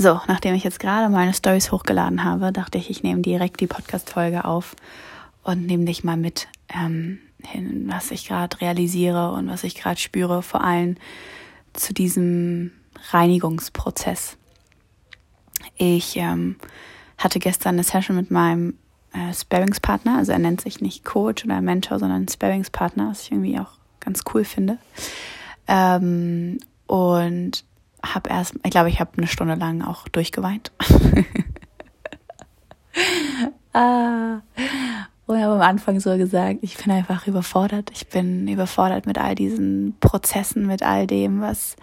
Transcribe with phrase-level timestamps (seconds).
[0.00, 3.66] So, nachdem ich jetzt gerade meine Stories hochgeladen habe, dachte ich, ich nehme direkt die
[3.66, 4.76] Podcast-Folge auf
[5.42, 9.98] und nehme dich mal mit ähm, hin, was ich gerade realisiere und was ich gerade
[9.98, 10.98] spüre, vor allem
[11.72, 12.70] zu diesem
[13.10, 14.36] Reinigungsprozess.
[15.76, 16.54] Ich ähm,
[17.18, 18.74] hatte gestern eine Session mit meinem
[19.12, 23.58] äh, Sparingspartner, also er nennt sich nicht Coach oder Mentor, sondern Sparingspartner, was ich irgendwie
[23.58, 24.78] auch ganz cool finde.
[25.66, 27.64] Ähm, und
[28.14, 30.72] habe erst, ich glaube, ich habe eine Stunde lang auch durchgeweint.
[33.72, 34.40] ah,
[35.26, 37.90] und habe am Anfang so gesagt, ich bin einfach überfordert.
[37.92, 41.76] Ich bin überfordert mit all diesen Prozessen, mit all dem, was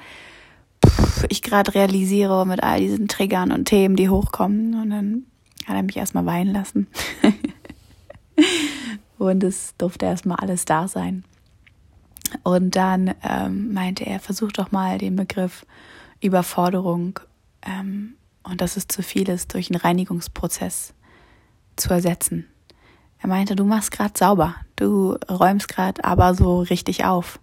[1.30, 4.74] ich gerade realisiere, mit all diesen Triggern und Themen, die hochkommen.
[4.82, 5.24] Und dann
[5.68, 6.88] hat er mich erstmal weinen lassen.
[9.20, 11.24] und es durfte erstmal alles da sein.
[12.44, 15.66] Und dann ähm, meinte er, versuch doch mal den Begriff
[16.26, 17.20] Überforderung
[17.62, 20.94] ähm, und dass es zu viel ist, durch einen Reinigungsprozess
[21.76, 22.48] zu ersetzen.
[23.20, 27.40] Er meinte, du machst gerade sauber, du räumst gerade aber so richtig auf.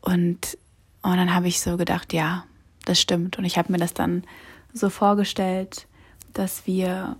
[0.00, 0.56] Und,
[1.02, 2.44] und dann habe ich so gedacht, ja,
[2.84, 3.38] das stimmt.
[3.38, 4.24] Und ich habe mir das dann
[4.72, 5.86] so vorgestellt,
[6.32, 7.16] dass wir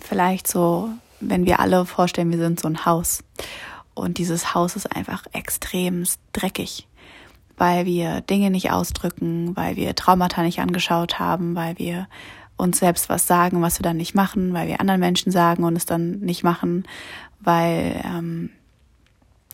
[0.00, 3.24] vielleicht so, wenn wir alle vorstellen, wir sind so ein Haus.
[3.94, 6.86] Und dieses Haus ist einfach extrem dreckig
[7.58, 12.08] weil wir Dinge nicht ausdrücken, weil wir Traumata nicht angeschaut haben, weil wir
[12.56, 15.76] uns selbst was sagen, was wir dann nicht machen, weil wir anderen Menschen sagen und
[15.76, 16.86] es dann nicht machen,
[17.40, 18.50] weil ähm,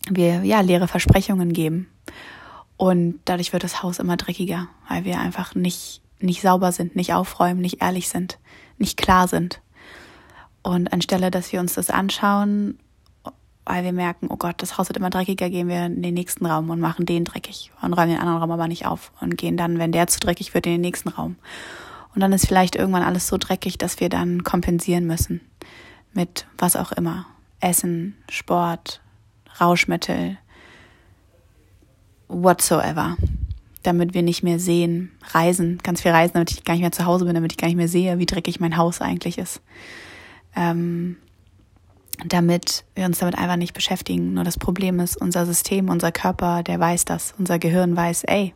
[0.08, 1.88] wir ja leere Versprechungen geben.
[2.76, 7.12] Und dadurch wird das Haus immer dreckiger, weil wir einfach nicht, nicht sauber sind, nicht
[7.12, 8.38] aufräumen, nicht ehrlich sind,
[8.78, 9.60] nicht klar sind.
[10.62, 12.78] Und anstelle, dass wir uns das anschauen
[13.66, 16.44] weil wir merken, oh Gott, das Haus wird immer dreckiger, gehen wir in den nächsten
[16.46, 19.56] Raum und machen den dreckig und räumen den anderen Raum aber nicht auf und gehen
[19.56, 21.36] dann, wenn der zu dreckig wird, in den nächsten Raum.
[22.14, 25.40] Und dann ist vielleicht irgendwann alles so dreckig, dass wir dann kompensieren müssen
[26.12, 27.26] mit was auch immer.
[27.60, 29.00] Essen, Sport,
[29.60, 30.38] Rauschmittel,
[32.28, 33.16] whatsoever.
[33.82, 37.04] Damit wir nicht mehr sehen, reisen, ganz viel reisen, damit ich gar nicht mehr zu
[37.04, 39.60] Hause bin, damit ich gar nicht mehr sehe, wie dreckig mein Haus eigentlich ist.
[40.56, 41.16] Ähm,
[42.24, 44.34] damit wir uns damit einfach nicht beschäftigen.
[44.34, 47.34] Nur das Problem ist, unser System, unser Körper, der weiß das.
[47.38, 48.54] Unser Gehirn weiß, ey,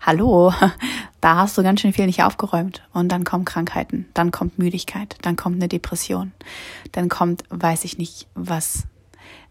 [0.00, 0.52] hallo,
[1.20, 2.82] da hast du ganz schön viel nicht aufgeräumt.
[2.92, 6.32] Und dann kommen Krankheiten, dann kommt Müdigkeit, dann kommt eine Depression,
[6.92, 8.84] dann kommt, weiß ich nicht, was.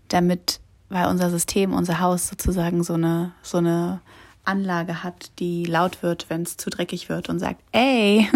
[0.08, 4.02] Damit, weil unser System, unser Haus sozusagen so eine, so eine
[4.46, 8.30] Anlage hat, die laut wird, wenn es zu dreckig wird und sagt, ey,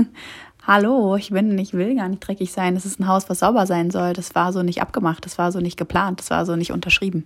[0.65, 2.75] hallo, ich bin, ich will gar nicht dreckig sein.
[2.75, 4.13] Das ist ein Haus, was sauber sein soll.
[4.13, 7.25] Das war so nicht abgemacht, das war so nicht geplant, das war so nicht unterschrieben.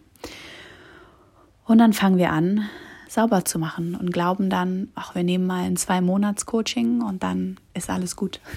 [1.66, 2.69] Und dann fangen wir an,
[3.09, 7.24] sauber zu machen und glauben dann, ach, wir nehmen mal ein zwei Monats Coaching und
[7.24, 8.40] dann ist alles gut.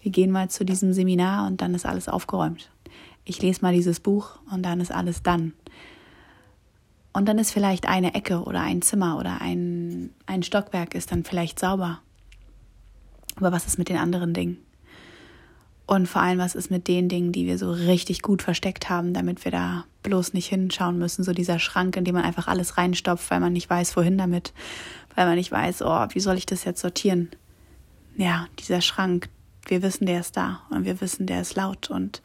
[0.00, 2.70] Wir gehen mal zu diesem Seminar und dann ist alles aufgeräumt.
[3.24, 5.54] Ich lese mal dieses Buch und dann ist alles dann.
[7.12, 11.24] Und dann ist vielleicht eine Ecke oder ein Zimmer oder ein, ein Stockwerk ist dann
[11.24, 12.00] vielleicht sauber.
[13.38, 14.58] Aber was ist mit den anderen Dingen?
[15.86, 19.14] Und vor allem, was ist mit den Dingen, die wir so richtig gut versteckt haben,
[19.14, 21.24] damit wir da bloß nicht hinschauen müssen?
[21.24, 24.52] So dieser Schrank, in dem man einfach alles reinstopft, weil man nicht weiß, wohin damit.
[25.14, 27.30] Weil man nicht weiß, oh, wie soll ich das jetzt sortieren?
[28.18, 29.30] Ja, dieser Schrank,
[29.66, 32.20] wir wissen, der ist da und wir wissen, der ist laut und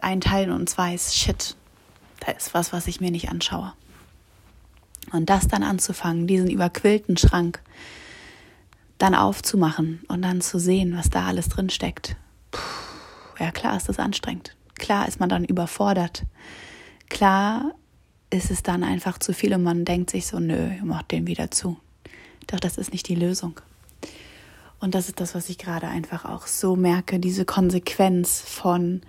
[0.00, 1.54] ein Teil in uns weiß, shit,
[2.20, 3.74] da ist was, was ich mir nicht anschaue.
[5.12, 7.60] Und das dann anzufangen, diesen überquillten Schrank,
[9.02, 12.14] dann aufzumachen und dann zu sehen, was da alles drin steckt.
[13.40, 14.54] Ja, klar ist das anstrengend.
[14.76, 16.22] Klar ist man dann überfordert.
[17.08, 17.74] Klar
[18.30, 21.50] ist es dann einfach zu viel und man denkt sich so, nö, mach den wieder
[21.50, 21.76] zu.
[22.46, 23.60] Doch das ist nicht die Lösung.
[24.78, 29.02] Und das ist das, was ich gerade einfach auch so merke, diese Konsequenz von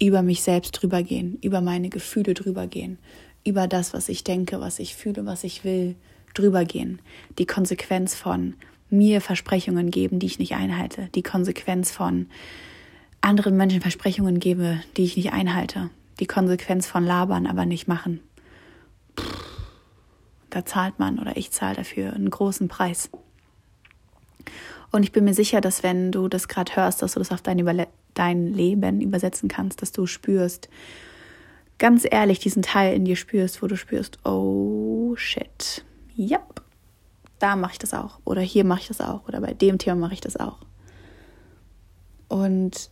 [0.00, 2.98] über mich selbst drüber gehen, über meine Gefühle drüber gehen,
[3.44, 5.96] über das, was ich denke, was ich fühle, was ich will,
[6.32, 7.00] drüber gehen.
[7.38, 8.54] Die Konsequenz von
[8.90, 11.08] mir Versprechungen geben, die ich nicht einhalte.
[11.14, 12.26] Die Konsequenz von
[13.20, 15.90] anderen Menschen Versprechungen gebe, die ich nicht einhalte.
[16.18, 18.20] Die Konsequenz von labern, aber nicht machen.
[20.50, 23.10] Da zahlt man oder ich zahle dafür einen großen Preis.
[24.90, 27.42] Und ich bin mir sicher, dass wenn du das gerade hörst, dass du das auf
[27.42, 30.68] dein, Überle dein Leben übersetzen kannst, dass du spürst,
[31.78, 35.84] ganz ehrlich diesen Teil in dir spürst, wo du spürst, oh shit,
[36.18, 36.62] yep,
[37.40, 39.96] da mache ich das auch oder hier mache ich das auch oder bei dem Thema
[39.96, 40.58] mache ich das auch.
[42.28, 42.90] Und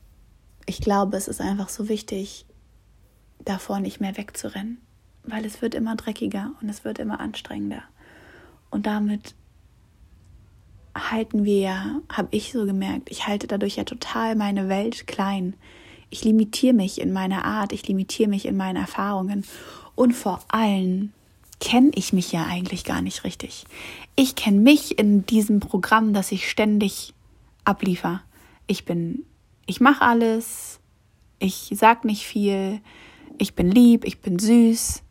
[0.67, 2.45] ich glaube, es ist einfach so wichtig,
[3.45, 4.79] davor nicht mehr wegzurennen,
[5.23, 7.83] weil es wird immer dreckiger und es wird immer anstrengender.
[8.71, 9.35] Und damit
[10.97, 15.55] halten wir ja, habe ich so gemerkt, ich halte dadurch ja total meine Welt klein.
[16.11, 19.45] Ich limitiere mich in meiner Art, ich limitiere mich in meinen Erfahrungen
[19.95, 21.13] und vor allem
[21.61, 23.65] kenne ich mich ja eigentlich gar nicht richtig.
[24.17, 27.15] Ich kenne mich in diesem Programm, das ich ständig
[27.65, 28.23] abliefer.
[28.67, 29.25] Ich bin,
[29.67, 30.81] ich mache alles,
[31.39, 32.81] ich sag nicht viel,
[33.39, 35.03] ich bin lieb, ich bin süß.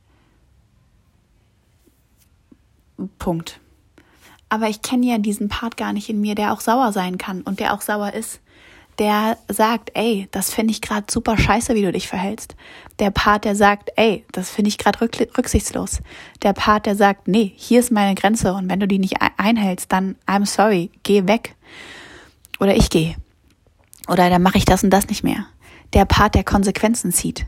[3.19, 3.59] Punkt.
[4.49, 7.41] Aber ich kenne ja diesen Part gar nicht in mir, der auch sauer sein kann
[7.41, 8.39] und der auch sauer ist.
[8.99, 12.55] Der sagt, ey, das finde ich gerade super scheiße, wie du dich verhältst.
[12.97, 16.01] Der Part, der sagt, ey, das finde ich gerade rücksichtslos.
[16.41, 19.91] Der Part, der sagt, nee, hier ist meine Grenze und wenn du die nicht einhältst,
[19.91, 21.55] dann I'm sorry, geh weg.
[22.59, 23.15] Oder ich gehe.
[24.07, 25.45] Oder dann mache ich das und das nicht mehr.
[25.93, 27.45] Der Part, der Konsequenzen zieht.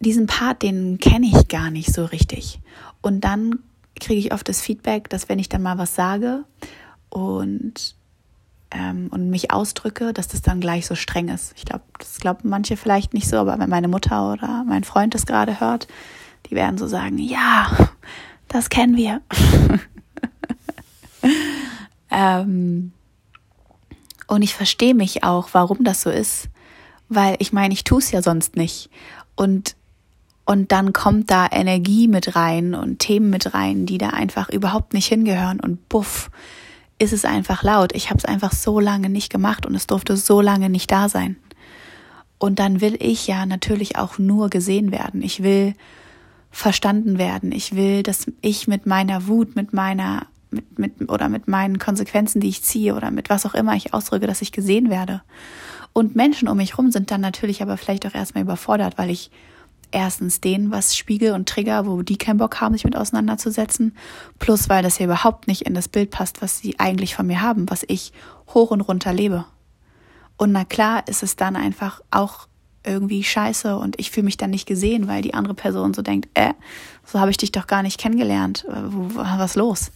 [0.00, 2.60] Diesen Part, den kenne ich gar nicht so richtig.
[3.02, 3.58] Und dann
[4.00, 6.44] kriege ich oft das Feedback, dass wenn ich dann mal was sage
[7.10, 7.96] und,
[8.70, 11.52] ähm, und mich ausdrücke, dass das dann gleich so streng ist.
[11.56, 15.14] Ich glaube, das glauben manche vielleicht nicht so, aber wenn meine Mutter oder mein Freund
[15.14, 15.88] das gerade hört,
[16.48, 17.70] die werden so sagen, ja,
[18.48, 19.20] das kennen wir.
[22.10, 22.92] ähm,
[24.26, 26.48] und ich verstehe mich auch, warum das so ist,
[27.08, 28.90] weil ich meine, ich tue es ja sonst nicht.
[29.34, 29.76] Und
[30.48, 34.94] und dann kommt da Energie mit rein und Themen mit rein, die da einfach überhaupt
[34.94, 35.60] nicht hingehören.
[35.60, 36.30] Und buff,
[36.98, 37.94] ist es einfach laut.
[37.94, 41.08] Ich habe es einfach so lange nicht gemacht und es durfte so lange nicht da
[41.08, 41.36] sein.
[42.38, 45.22] Und dann will ich ja natürlich auch nur gesehen werden.
[45.22, 45.74] Ich will
[46.50, 47.52] verstanden werden.
[47.52, 52.40] Ich will, dass ich mit meiner Wut, mit meiner, mit, mit, oder mit meinen Konsequenzen,
[52.40, 55.22] die ich ziehe oder mit was auch immer ich ausdrücke, dass ich gesehen werde.
[55.92, 59.30] Und Menschen um mich rum sind dann natürlich aber vielleicht auch erstmal überfordert, weil ich
[59.90, 63.96] erstens denen was Spiegel und Trigger, wo die keinen Bock haben, sich mit auseinanderzusetzen,
[64.38, 67.40] plus weil das ja überhaupt nicht in das Bild passt, was sie eigentlich von mir
[67.40, 68.12] haben, was ich
[68.48, 69.44] hoch und runter lebe.
[70.36, 72.48] Und na klar ist es dann einfach auch
[72.84, 76.28] irgendwie scheiße und ich fühle mich dann nicht gesehen, weil die andere Person so denkt,
[76.34, 76.54] äh,
[77.04, 79.90] so habe ich dich doch gar nicht kennengelernt, äh, was los?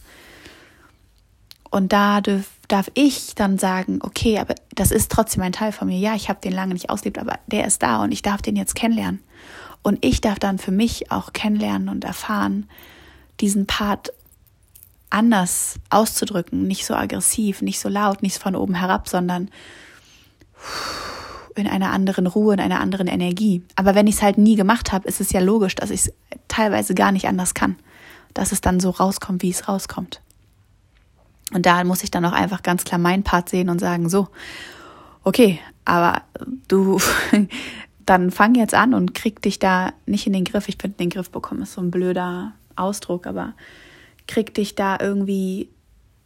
[1.73, 5.87] Und da darf, darf ich dann sagen, okay, aber das ist trotzdem ein Teil von
[5.87, 5.97] mir.
[5.97, 8.55] Ja, ich habe den lange nicht auslebt, aber der ist da und ich darf den
[8.55, 9.23] jetzt kennenlernen.
[9.83, 12.67] Und ich darf dann für mich auch kennenlernen und erfahren,
[13.39, 14.13] diesen Part
[15.09, 19.51] anders auszudrücken, nicht so aggressiv, nicht so laut, nicht von oben herab, sondern
[21.55, 23.61] in einer anderen Ruhe, in einer anderen Energie.
[23.75, 26.13] Aber wenn ich es halt nie gemacht habe, ist es ja logisch, dass ich es
[26.47, 27.75] teilweise gar nicht anders kann,
[28.33, 30.21] dass es dann so rauskommt, wie es rauskommt.
[31.53, 34.29] Und da muss ich dann auch einfach ganz klar meinen Part sehen und sagen, so,
[35.23, 36.23] okay, aber
[36.67, 36.99] du
[38.05, 40.67] dann fang jetzt an und krieg dich da nicht in den Griff.
[40.67, 43.53] Ich finde, den Griff bekommen ist so ein blöder Ausdruck, aber
[44.27, 45.69] krieg dich da irgendwie,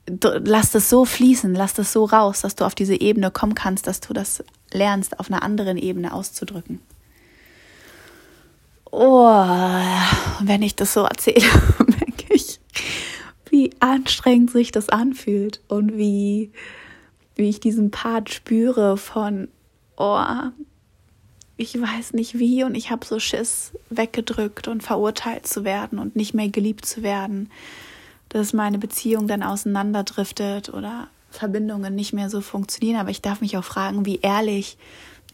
[0.08, 3.88] lass das so fließen, lass das so raus, dass du auf diese Ebene kommen kannst,
[3.88, 6.80] dass du das lernst, auf einer anderen Ebene auszudrücken.
[8.92, 9.46] Oh,
[10.42, 11.46] wenn ich das so erzähle,
[11.80, 12.60] merke ich,
[13.50, 16.52] wie anstrengend sich das anfühlt und wie,
[17.36, 19.50] wie ich diesen Part spüre von,
[19.98, 20.24] oh,
[21.58, 26.16] ich weiß nicht wie und ich habe so Schiss weggedrückt und verurteilt zu werden und
[26.16, 27.50] nicht mehr geliebt zu werden,
[28.30, 33.00] dass meine Beziehung dann auseinanderdriftet oder Verbindungen nicht mehr so funktionieren.
[33.00, 34.78] Aber ich darf mich auch fragen, wie ehrlich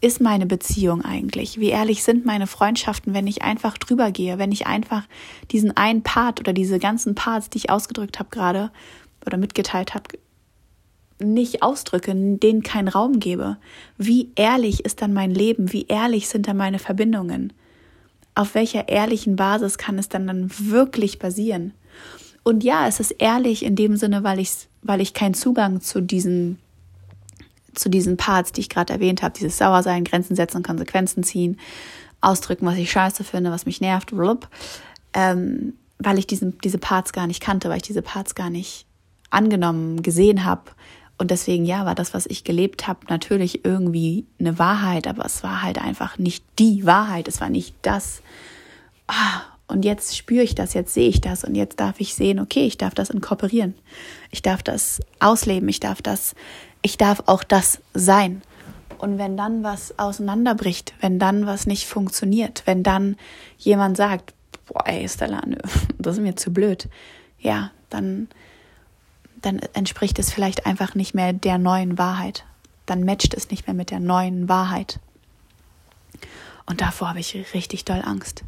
[0.00, 1.60] ist meine Beziehung eigentlich?
[1.60, 5.04] Wie ehrlich sind meine Freundschaften, wenn ich einfach drüber gehe, wenn ich einfach
[5.50, 8.70] diesen einen Part oder diese ganzen Parts, die ich ausgedrückt habe gerade
[9.26, 10.04] oder mitgeteilt habe,
[11.18, 13.56] nicht ausdrücke, denen keinen Raum gebe?
[13.96, 15.72] Wie ehrlich ist dann mein Leben?
[15.72, 17.52] Wie ehrlich sind dann meine Verbindungen?
[18.34, 21.72] Auf welcher ehrlichen Basis kann es dann, dann wirklich basieren?
[22.42, 24.50] Und ja, es ist ehrlich in dem Sinne, weil ich,
[24.82, 26.58] weil ich keinen Zugang zu diesen,
[27.74, 31.58] zu diesen Parts, die ich gerade erwähnt habe, dieses Sauersein, Grenzen setzen, Konsequenzen ziehen,
[32.20, 34.48] ausdrücken, was ich scheiße finde, was mich nervt, blub,
[35.12, 38.86] ähm, weil ich diesen, diese Parts gar nicht kannte, weil ich diese Parts gar nicht
[39.30, 40.62] angenommen, gesehen habe,
[41.16, 45.42] und deswegen, ja, war das, was ich gelebt habe, natürlich irgendwie eine Wahrheit, aber es
[45.42, 47.28] war halt einfach nicht die Wahrheit.
[47.28, 48.20] Es war nicht das.
[49.06, 52.40] Ah, und jetzt spüre ich das, jetzt sehe ich das und jetzt darf ich sehen,
[52.40, 53.74] okay, ich darf das inkorporieren.
[54.30, 56.34] Ich darf das ausleben, ich darf das,
[56.82, 58.42] ich darf auch das sein.
[58.98, 63.16] Und wenn dann was auseinanderbricht, wenn dann was nicht funktioniert, wenn dann
[63.58, 64.34] jemand sagt,
[64.66, 65.56] boah, ey, Stella, nö,
[65.98, 66.88] das ist mir zu blöd,
[67.38, 68.28] ja, dann
[69.44, 72.44] dann entspricht es vielleicht einfach nicht mehr der neuen Wahrheit.
[72.86, 75.00] Dann matcht es nicht mehr mit der neuen Wahrheit.
[76.66, 78.44] Und davor habe ich richtig doll Angst.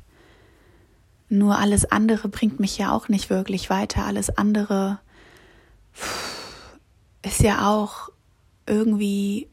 [1.28, 4.04] Nur alles andere bringt mich ja auch nicht wirklich weiter.
[4.04, 4.98] Alles andere
[7.22, 8.10] ist ja auch
[8.66, 9.48] irgendwie,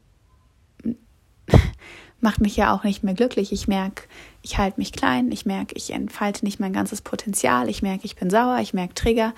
[2.20, 3.52] macht mich ja auch nicht mehr glücklich.
[3.52, 4.04] Ich merke,
[4.42, 8.16] ich halte mich klein, ich merke, ich entfalte nicht mein ganzes Potenzial, ich merke, ich
[8.16, 9.34] bin sauer, ich merke Trigger.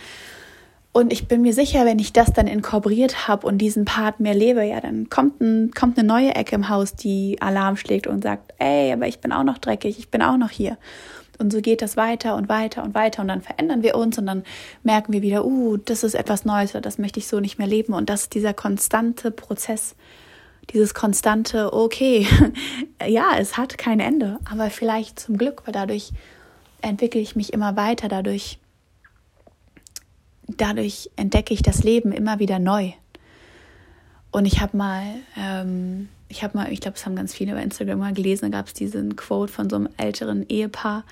[0.97, 4.35] Und ich bin mir sicher, wenn ich das dann inkorporiert habe und diesen Part mehr
[4.35, 8.23] lebe, ja, dann kommt, ein, kommt eine neue Ecke im Haus, die Alarm schlägt und
[8.23, 10.79] sagt, ey, aber ich bin auch noch dreckig, ich bin auch noch hier.
[11.38, 14.25] Und so geht das weiter und weiter und weiter und dann verändern wir uns und
[14.25, 14.43] dann
[14.85, 17.93] merken wir wieder, uh, das ist etwas Neues das möchte ich so nicht mehr leben.
[17.93, 19.97] Und das ist dieser konstante Prozess,
[20.71, 22.26] dieses konstante, okay,
[23.07, 26.15] ja, es hat kein Ende, aber vielleicht zum Glück, weil dadurch
[26.81, 28.61] entwickle ich mich immer weiter, dadurch
[30.49, 32.93] dadurch entdecke ich das Leben immer wieder neu.
[34.31, 35.03] Und ich habe mal,
[35.37, 38.59] ähm, ich habe mal, ich glaube, es haben ganz viele über Instagram mal gelesen, da
[38.59, 41.05] gab es diesen Quote von so einem älteren Ehepaar.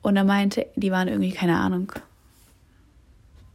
[0.00, 1.92] Und er meinte, die waren irgendwie, keine Ahnung,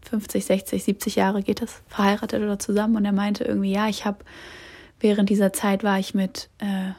[0.10, 2.96] 50, 60, 70 Jahre geht das, verheiratet oder zusammen.
[2.96, 4.20] Und er meinte irgendwie, ja, ich habe,
[5.00, 6.92] während dieser Zeit war ich mit, äh,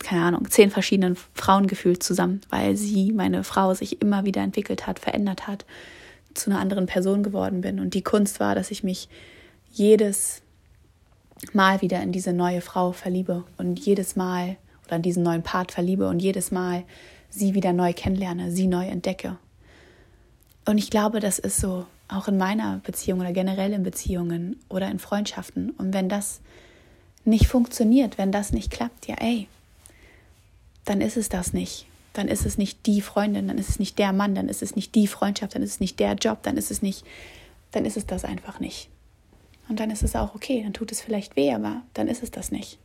[0.00, 4.86] keine Ahnung, zehn verschiedenen Frauen gefühlt zusammen, weil sie, meine Frau, sich immer wieder entwickelt
[4.86, 5.64] hat, verändert hat
[6.34, 7.80] zu einer anderen Person geworden bin.
[7.80, 9.08] Und die Kunst war, dass ich mich
[9.70, 10.42] jedes
[11.52, 15.72] Mal wieder in diese neue Frau verliebe und jedes Mal oder in diesen neuen Part
[15.72, 16.84] verliebe und jedes Mal
[17.30, 19.36] sie wieder neu kennenlerne, sie neu entdecke.
[20.66, 24.90] Und ich glaube, das ist so auch in meiner Beziehung oder generell in Beziehungen oder
[24.90, 25.70] in Freundschaften.
[25.70, 26.40] Und wenn das
[27.24, 29.48] nicht funktioniert, wenn das nicht klappt, ja, ey,
[30.84, 33.98] dann ist es das nicht dann ist es nicht die Freundin, dann ist es nicht
[33.98, 36.56] der Mann, dann ist es nicht die Freundschaft, dann ist es nicht der Job, dann
[36.56, 37.04] ist es nicht,
[37.72, 38.88] dann ist es das einfach nicht.
[39.68, 42.30] Und dann ist es auch okay, dann tut es vielleicht weh, aber dann ist es
[42.30, 42.78] das nicht.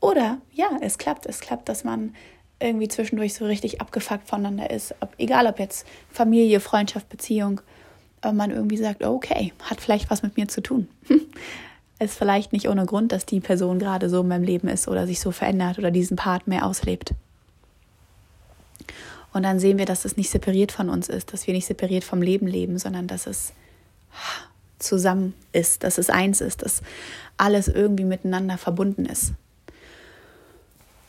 [0.00, 2.14] Oder ja, es klappt, es klappt, dass man
[2.58, 7.60] irgendwie zwischendurch so richtig abgefuckt voneinander ist, ob, egal ob jetzt Familie, Freundschaft, Beziehung,
[8.22, 10.88] aber man irgendwie sagt, okay, hat vielleicht was mit mir zu tun.
[11.98, 15.06] ist vielleicht nicht ohne Grund, dass die Person gerade so in meinem Leben ist oder
[15.06, 17.14] sich so verändert oder diesen Part mehr auslebt.
[19.32, 22.04] Und dann sehen wir, dass es nicht separiert von uns ist, dass wir nicht separiert
[22.04, 23.52] vom Leben leben, sondern dass es
[24.78, 26.82] zusammen ist, dass es eins ist, dass
[27.36, 29.32] alles irgendwie miteinander verbunden ist.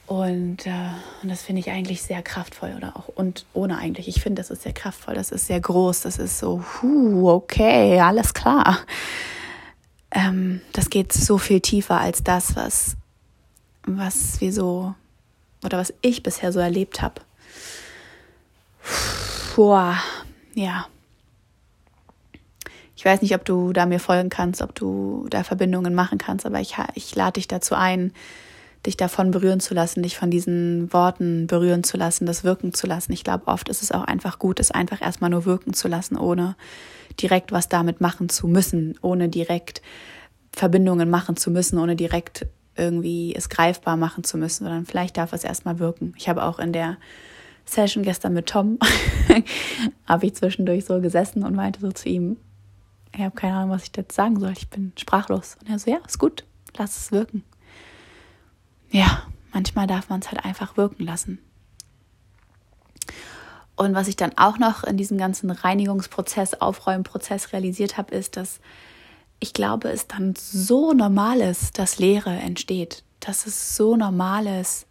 [0.07, 0.89] Und, äh,
[1.23, 4.07] und das finde ich eigentlich sehr kraftvoll oder auch und ohne eigentlich.
[4.07, 7.99] Ich finde, das ist sehr kraftvoll, das ist sehr groß, das ist so, huh, okay,
[7.99, 8.79] alles klar.
[10.11, 12.95] Ähm, das geht so viel tiefer als das, was,
[13.87, 14.93] was wir so
[15.63, 17.21] oder was ich bisher so erlebt habe.
[19.55, 19.97] Boah,
[20.53, 20.87] ja.
[22.95, 26.45] Ich weiß nicht, ob du da mir folgen kannst, ob du da Verbindungen machen kannst,
[26.45, 28.13] aber ich, ich lade dich dazu ein,
[28.85, 32.87] dich davon berühren zu lassen, dich von diesen Worten berühren zu lassen, das wirken zu
[32.87, 33.11] lassen.
[33.13, 36.17] Ich glaube, oft ist es auch einfach gut, es einfach erstmal nur wirken zu lassen,
[36.17, 36.55] ohne
[37.19, 39.81] direkt was damit machen zu müssen, ohne direkt
[40.51, 42.45] Verbindungen machen zu müssen, ohne direkt
[42.77, 46.13] irgendwie es greifbar machen zu müssen, sondern vielleicht darf es erstmal wirken.
[46.17, 46.97] Ich habe auch in der
[47.65, 48.79] Session gestern mit Tom,
[50.05, 52.37] habe ich zwischendurch so gesessen und meinte so zu ihm,
[53.13, 55.57] ich habe keine Ahnung, was ich jetzt sagen soll, ich bin sprachlos.
[55.61, 56.43] Und er so, ja, ist gut,
[56.77, 57.43] lass es wirken.
[58.91, 61.39] Ja, manchmal darf man es halt einfach wirken lassen.
[63.75, 68.59] Und was ich dann auch noch in diesem ganzen Reinigungsprozess, Aufräumprozess realisiert habe, ist, dass
[69.39, 73.03] ich glaube, es dann so normal ist, dass Leere entsteht.
[73.19, 74.87] Dass es so normal ist,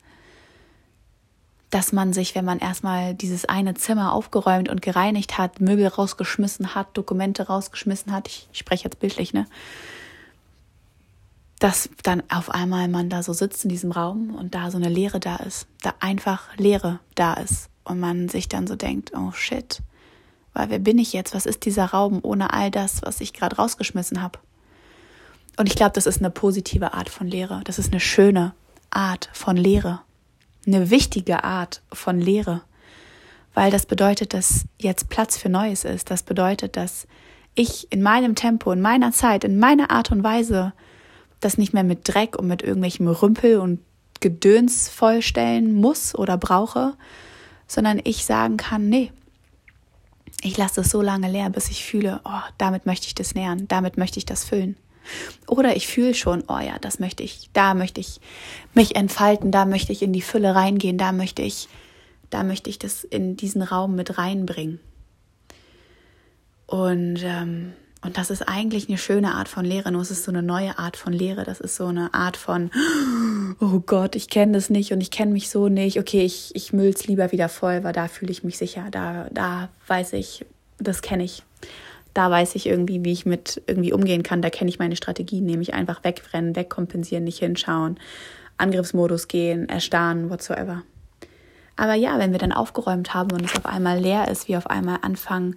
[1.75, 6.77] dass man sich, wenn man erstmal dieses eine Zimmer aufgeräumt und gereinigt hat, Möbel rausgeschmissen
[6.77, 9.49] hat, Dokumente rausgeschmissen hat, ich, ich spreche jetzt bildlich, ne?
[11.59, 14.89] Dass dann auf einmal man da so sitzt in diesem Raum und da so eine
[14.89, 19.33] Leere da ist, da einfach Leere da ist und man sich dann so denkt, oh
[19.33, 19.83] shit,
[20.53, 21.35] weil wer bin ich jetzt?
[21.35, 24.39] Was ist dieser Raum ohne all das, was ich gerade rausgeschmissen habe?
[25.57, 27.63] Und ich glaube, das ist eine positive Art von Lehre.
[27.65, 28.55] Das ist eine schöne
[28.91, 30.03] Art von Lehre
[30.67, 32.63] eine wichtige Art von Lehre,
[33.55, 36.11] weil das bedeutet, dass jetzt Platz für Neues ist.
[36.11, 37.07] Das bedeutet, dass
[37.55, 40.73] ich in meinem Tempo, in meiner Zeit, in meiner Art und Weise
[41.41, 43.81] das nicht mehr mit Dreck und mit irgendwelchem Rümpel und
[44.21, 46.95] Gedöns vollstellen muss oder brauche,
[47.67, 49.13] sondern ich sagen kann, nee,
[50.43, 53.67] ich lasse es so lange leer, bis ich fühle, oh, damit möchte ich das nähern,
[53.69, 54.77] damit möchte ich das füllen.
[55.47, 58.21] Oder ich fühle schon, oh ja, das möchte ich, da möchte ich
[58.75, 61.69] mich entfalten, da möchte ich in die Fülle reingehen, da möchte ich,
[62.31, 64.81] da möchte ich das in diesen Raum mit reinbringen.
[66.67, 70.31] Und, ähm, und das ist eigentlich eine schöne Art von Lehre, nur es ist so
[70.31, 71.45] eine neue Art von Lehre.
[71.45, 72.71] Das ist so eine Art von,
[73.61, 75.99] oh Gott, ich kenne das nicht und ich kenne mich so nicht.
[75.99, 78.89] Okay, ich, ich müll's lieber wieder voll, weil da fühle ich mich sicher.
[78.91, 80.45] Da, da weiß ich,
[80.79, 81.43] das kenne ich.
[82.15, 84.41] Da weiß ich irgendwie, wie ich mit irgendwie umgehen kann.
[84.41, 87.99] Da kenne ich meine Strategien, nämlich einfach wegrennen, wegkompensieren, nicht hinschauen,
[88.57, 90.83] Angriffsmodus gehen, erstarren, whatsoever.
[91.77, 94.69] Aber ja, wenn wir dann aufgeräumt haben und es auf einmal leer ist, wir auf
[94.69, 95.57] einmal anfangen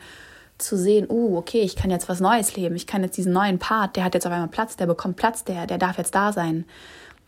[0.58, 3.60] zu sehen, uh, okay, ich kann jetzt was Neues leben, ich kann jetzt diesen neuen
[3.60, 6.34] Part, der hat jetzt auf einmal Platz, der bekommt Platz, der, der darf jetzt da
[6.34, 6.66] sein.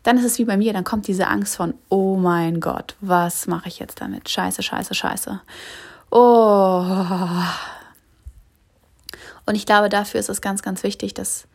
[0.01, 3.45] Dann ist es wie bei mir, dann kommt diese Angst von, oh mein Gott, was
[3.45, 4.29] mache ich jetzt damit?
[4.29, 5.41] Scheiße, scheiße, scheiße.
[6.09, 6.85] Oh.
[9.49, 11.47] Und ich glaube, dafür ist es ganz, ganz wichtig, dass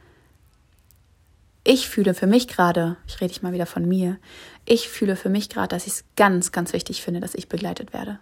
[1.63, 4.19] ich fühle für mich gerade, ich rede ich mal wieder von mir,
[4.65, 7.93] ich fühle für mich gerade, dass ich es ganz, ganz wichtig finde, dass ich begleitet
[7.93, 8.19] werde.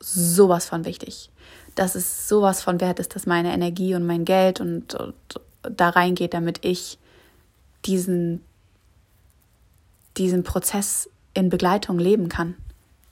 [0.00, 1.30] Sowas von wichtig.
[1.74, 5.14] Dass es sowas von wert ist, dass meine Energie und mein Geld und, und
[5.60, 6.98] da reingeht, damit ich
[7.84, 8.40] diesen,
[10.16, 12.54] diesen Prozess in Begleitung leben kann,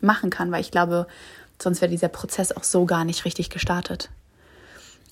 [0.01, 1.07] machen kann, weil ich glaube,
[1.61, 4.09] sonst wäre dieser Prozess auch so gar nicht richtig gestartet.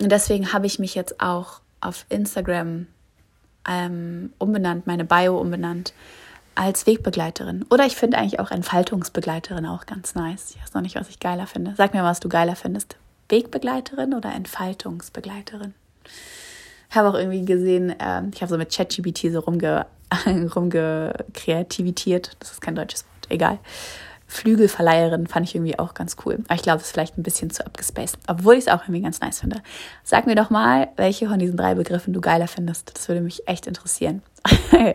[0.00, 2.87] Und deswegen habe ich mich jetzt auch auf Instagram
[3.69, 5.92] ähm, umbenannt, meine Bio umbenannt
[6.54, 7.64] als Wegbegleiterin.
[7.71, 10.54] Oder ich finde eigentlich auch Entfaltungsbegleiterin auch ganz nice.
[10.54, 11.75] Ich weiß noch nicht, was ich geiler finde.
[11.76, 12.97] Sag mir, was du geiler findest.
[13.28, 15.75] Wegbegleiterin oder Entfaltungsbegleiterin?
[16.90, 19.87] Ich habe auch irgendwie gesehen, äh, ich habe so mit ChatGPT so rumge,
[20.26, 22.37] rumgekreativitiert.
[22.40, 23.59] Das ist kein deutsches Wort, egal.
[24.31, 26.39] Flügelverleiherin fand ich irgendwie auch ganz cool.
[26.47, 28.17] Aber ich glaube, es ist vielleicht ein bisschen zu abgespaced.
[28.29, 29.61] Obwohl ich es auch irgendwie ganz nice finde.
[30.05, 32.97] Sag mir doch mal, welche von diesen drei Begriffen du geiler findest.
[32.97, 34.23] Das würde mich echt interessieren.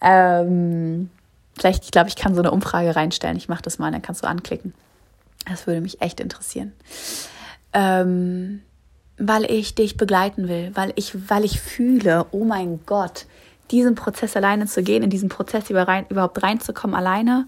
[0.00, 1.08] ähm,
[1.56, 3.36] vielleicht, ich glaube, ich kann so eine Umfrage reinstellen.
[3.36, 4.74] Ich mache das mal, dann kannst du anklicken.
[5.48, 6.72] Das würde mich echt interessieren.
[7.72, 8.60] Ähm,
[9.18, 13.26] weil ich dich begleiten will, weil ich, weil ich fühle, oh mein Gott,
[13.70, 17.46] diesen Prozess alleine zu gehen, in diesen Prozess überhaupt reinzukommen alleine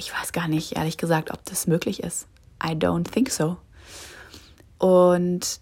[0.00, 2.26] ich weiß gar nicht, ehrlich gesagt, ob das möglich ist.
[2.62, 3.58] I don't think so.
[4.78, 5.60] Und,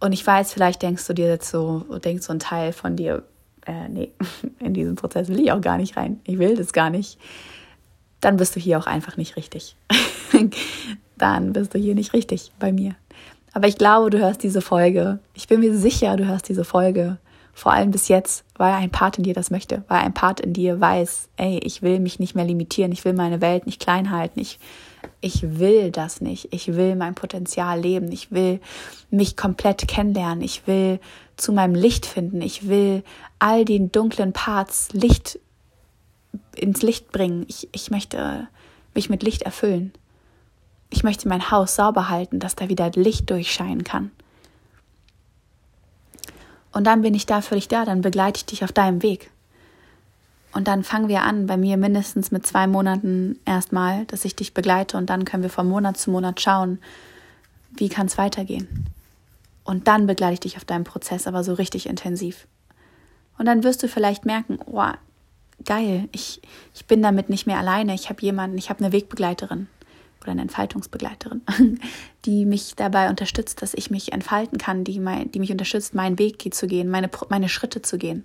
[0.00, 3.22] und ich weiß, vielleicht denkst du dir jetzt so, denkst so ein Teil von dir,
[3.66, 4.12] äh, nee,
[4.58, 6.20] in diesen Prozess will ich auch gar nicht rein.
[6.24, 7.18] Ich will das gar nicht.
[8.20, 9.76] Dann bist du hier auch einfach nicht richtig.
[11.18, 12.96] Dann bist du hier nicht richtig bei mir.
[13.52, 15.20] Aber ich glaube, du hörst diese Folge.
[15.34, 17.18] Ich bin mir sicher, du hörst diese Folge
[17.54, 20.52] vor allem bis jetzt, weil ein Part in dir das möchte, weil ein Part in
[20.52, 24.10] dir weiß, ey, ich will mich nicht mehr limitieren, ich will meine Welt nicht klein
[24.10, 24.58] halten, ich,
[25.20, 28.60] ich will das nicht, ich will mein Potenzial leben, ich will
[29.10, 30.98] mich komplett kennenlernen, ich will
[31.36, 33.04] zu meinem Licht finden, ich will
[33.38, 35.38] all den dunklen Parts Licht
[36.56, 38.48] ins Licht bringen, ich, ich möchte
[38.94, 39.92] mich mit Licht erfüllen.
[40.90, 44.12] Ich möchte mein Haus sauber halten, dass da wieder Licht durchscheinen kann.
[46.74, 49.30] Und dann bin ich da für dich da, dann begleite ich dich auf deinem Weg.
[50.52, 54.54] Und dann fangen wir an, bei mir mindestens mit zwei Monaten erstmal, dass ich dich
[54.54, 56.80] begleite und dann können wir von Monat zu Monat schauen,
[57.76, 58.86] wie kann es weitergehen.
[59.62, 62.46] Und dann begleite ich dich auf deinem Prozess, aber so richtig intensiv.
[63.38, 64.82] Und dann wirst du vielleicht merken, oh,
[65.64, 66.42] geil, ich,
[66.74, 69.68] ich bin damit nicht mehr alleine, ich habe jemanden, ich habe eine Wegbegleiterin
[70.24, 71.42] oder eine Entfaltungsbegleiterin,
[72.24, 76.18] die mich dabei unterstützt, dass ich mich entfalten kann, die, mein, die mich unterstützt, meinen
[76.18, 78.24] Weg zu gehen, meine, meine Schritte zu gehen,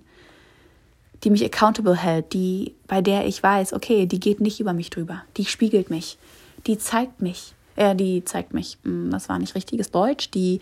[1.22, 4.90] die mich accountable hält, die, bei der ich weiß, okay, die geht nicht über mich
[4.90, 6.18] drüber, die spiegelt mich,
[6.66, 10.60] die zeigt mich, äh, die zeigt mich, hm, das war nicht richtiges Deutsch, die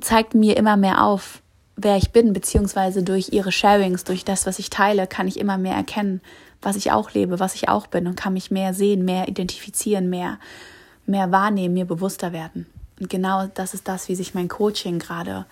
[0.00, 1.42] zeigt mir immer mehr auf,
[1.76, 5.58] wer ich bin, beziehungsweise durch ihre Sharings, durch das, was ich teile, kann ich immer
[5.58, 6.20] mehr erkennen,
[6.62, 10.08] was ich auch lebe, was ich auch bin und kann mich mehr sehen, mehr identifizieren,
[10.08, 10.38] mehr,
[11.06, 12.66] mehr wahrnehmen, mir bewusster werden.
[13.00, 15.46] Und genau das ist das, wie sich mein Coaching gerade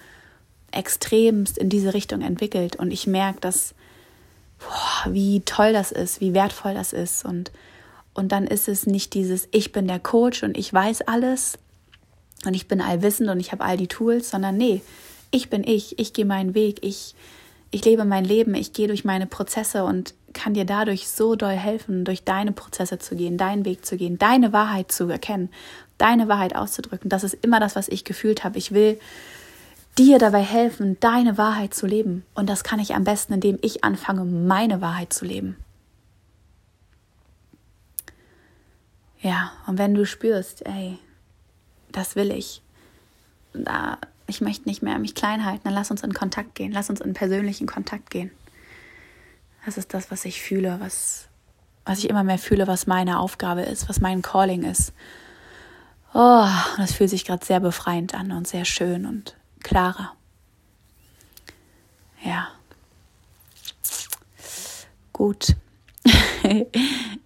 [0.70, 2.76] extremst in diese Richtung entwickelt.
[2.76, 3.74] Und ich merke, dass,
[4.58, 7.24] boah, wie toll das ist, wie wertvoll das ist.
[7.24, 7.50] Und,
[8.14, 11.58] und dann ist es nicht dieses, ich bin der Coach und ich weiß alles
[12.46, 14.82] und ich bin allwissend und ich habe all die Tools, sondern nee,
[15.33, 17.16] ich bin ich, ich gehe meinen Weg, ich,
[17.73, 21.55] ich lebe mein Leben, ich gehe durch meine Prozesse und kann dir dadurch so doll
[21.55, 25.51] helfen, durch deine Prozesse zu gehen, deinen Weg zu gehen, deine Wahrheit zu erkennen,
[25.99, 27.09] deine Wahrheit auszudrücken.
[27.09, 28.59] Das ist immer das, was ich gefühlt habe.
[28.59, 29.01] Ich will
[29.99, 32.25] dir dabei helfen, deine Wahrheit zu leben.
[32.35, 35.57] Und das kann ich am besten, indem ich anfange, meine Wahrheit zu leben.
[39.21, 40.99] Ja, und wenn du spürst, ey,
[41.90, 42.61] das will ich,
[43.53, 43.99] da
[44.33, 47.01] ich möchte nicht mehr mich klein halten, dann lass uns in Kontakt gehen, lass uns
[47.01, 48.31] in persönlichen Kontakt gehen.
[49.66, 51.29] Das ist das, was ich fühle, was,
[51.85, 54.92] was ich immer mehr fühle, was meine Aufgabe ist, was mein Calling ist.
[56.14, 60.12] Oh, das fühlt sich gerade sehr befreiend an und sehr schön und klarer.
[62.25, 62.49] Ja.
[65.12, 65.57] Gut.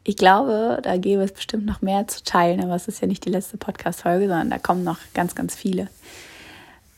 [0.04, 3.24] ich glaube, da gäbe es bestimmt noch mehr zu teilen, aber es ist ja nicht
[3.24, 5.88] die letzte Podcast-Folge, sondern da kommen noch ganz, ganz viele.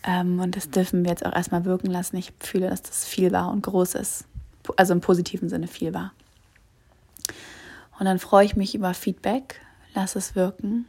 [0.09, 2.17] Ähm, und das dürfen wir jetzt auch erstmal wirken lassen.
[2.17, 4.25] Ich fühle, dass das viel war und groß ist.
[4.77, 6.13] Also im positiven Sinne viel war.
[7.99, 9.61] Und dann freue ich mich über Feedback,
[9.95, 10.87] lass es wirken.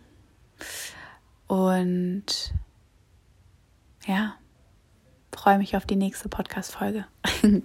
[1.47, 2.53] Und
[4.05, 4.35] ja,
[5.33, 7.05] freue mich auf die nächste Podcast-Folge.